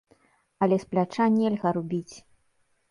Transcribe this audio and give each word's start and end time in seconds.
Але 0.65 0.79
з 0.83 0.89
пляча 0.93 1.29
нельга 1.37 1.77
рубіць. 1.79 2.15